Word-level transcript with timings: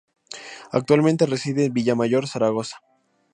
Actualmente 0.71 1.27
reside 1.27 1.65
en 1.65 1.73
Villamayor, 1.73 2.25
Zaragoza. 2.27 2.81